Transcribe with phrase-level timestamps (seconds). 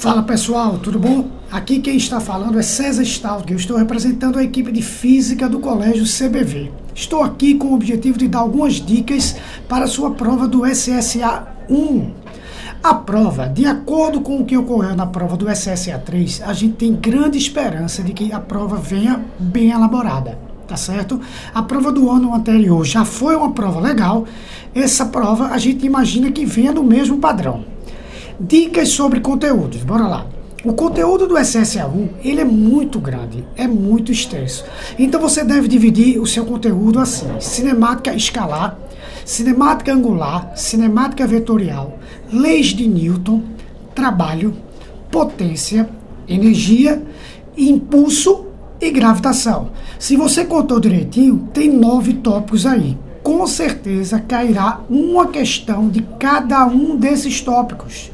[0.00, 1.28] Fala pessoal, tudo bom?
[1.50, 5.58] Aqui quem está falando é César Stalk, eu estou representando a equipe de Física do
[5.58, 6.70] Colégio CBV.
[6.94, 9.34] Estou aqui com o objetivo de dar algumas dicas
[9.68, 12.12] para a sua prova do SSA 1.
[12.80, 16.74] A prova, de acordo com o que ocorreu na prova do SSA 3, a gente
[16.74, 20.38] tem grande esperança de que a prova venha bem elaborada
[20.68, 21.18] tá certo?
[21.54, 24.26] A prova do ano anterior já foi uma prova legal.
[24.74, 27.64] Essa prova a gente imagina que venha do mesmo padrão.
[28.40, 30.26] Dicas sobre conteúdos, bora lá.
[30.64, 34.64] O conteúdo do SSA1 ele é muito grande, é muito extenso.
[34.96, 38.78] Então você deve dividir o seu conteúdo assim: cinemática escalar,
[39.24, 41.98] cinemática angular, cinemática vetorial,
[42.32, 43.42] leis de Newton,
[43.92, 44.54] trabalho,
[45.10, 45.88] potência,
[46.28, 47.02] energia,
[47.56, 48.46] impulso
[48.80, 49.70] e gravitação.
[49.98, 52.96] Se você contou direitinho, tem nove tópicos aí.
[53.20, 58.12] Com certeza cairá uma questão de cada um desses tópicos.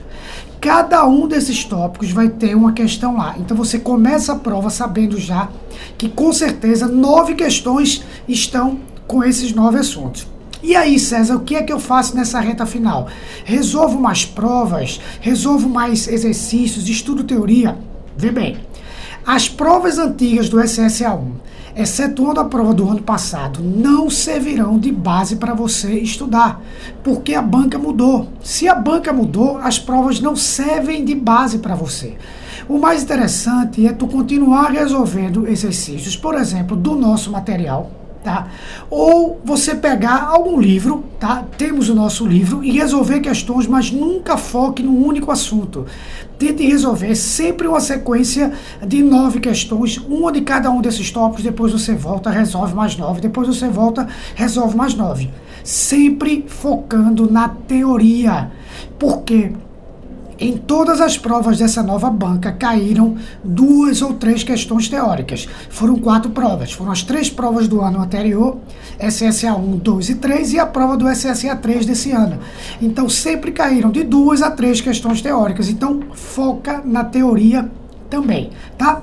[0.64, 3.34] Cada um desses tópicos vai ter uma questão lá.
[3.38, 5.50] Então você começa a prova sabendo já
[5.98, 10.26] que com certeza nove questões estão com esses nove assuntos.
[10.62, 13.08] E aí, César, o que é que eu faço nessa reta final?
[13.44, 17.76] Resolvo mais provas, resolvo mais exercícios, estudo teoria?
[18.16, 18.56] Vê bem,
[19.26, 21.32] as provas antigas do SSA1,
[21.74, 26.60] excetuando a prova do ano passado, não servirão de base para você estudar,
[27.02, 28.28] porque a banca mudou.
[28.42, 32.16] Se a banca mudou, as provas não servem de base para você.
[32.68, 38.48] O mais interessante é tu continuar resolvendo exercícios, por exemplo, do nosso material tá?
[38.90, 41.44] Ou você pegar algum livro, tá?
[41.58, 45.84] Temos o nosso livro e resolver questões, mas nunca foque num único assunto.
[46.38, 48.52] Tente resolver sempre uma sequência
[48.84, 53.20] de nove questões, uma de cada um desses tópicos, depois você volta, resolve mais nove,
[53.20, 55.30] depois você volta, resolve mais nove.
[55.62, 58.50] Sempre focando na teoria.
[58.98, 59.52] Porque
[60.48, 65.48] em todas as provas dessa nova banca caíram duas ou três questões teóricas.
[65.70, 66.72] Foram quatro provas.
[66.72, 68.58] Foram as três provas do ano anterior,
[69.00, 72.38] SSA 1, 2 e 3, e a prova do SSA 3 desse ano.
[72.80, 75.68] Então sempre caíram de duas a três questões teóricas.
[75.68, 77.70] Então foca na teoria
[78.10, 79.02] também, tá?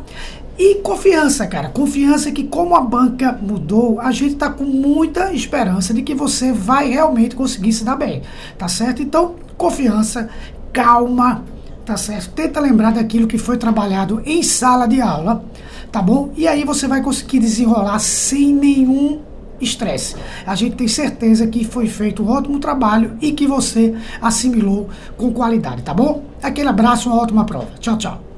[0.60, 1.70] E confiança, cara.
[1.70, 6.52] Confiança que, como a banca mudou, a gente está com muita esperança de que você
[6.52, 8.22] vai realmente conseguir se dar bem.
[8.60, 9.02] Tá certo?
[9.02, 10.30] Então, confiança
[10.72, 11.44] calma,
[11.86, 12.32] tá certo?
[12.32, 15.44] Tenta lembrar daquilo que foi trabalhado em sala de aula,
[15.92, 16.32] tá bom?
[16.36, 19.20] E aí você vai conseguir desenrolar sem nenhum
[19.60, 20.16] estresse.
[20.46, 25.32] A gente tem certeza que foi feito um ótimo trabalho e que você assimilou com
[25.32, 26.24] qualidade, tá bom?
[26.42, 27.68] Aquele abraço, uma ótima prova.
[27.80, 28.31] Tchau, tchau.